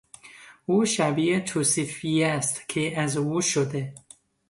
[0.65, 3.93] او شبیه توصیفی است که از او شده.